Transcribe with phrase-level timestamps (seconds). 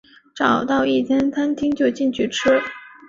[0.35, 2.59] 找到一间餐厅就进去吃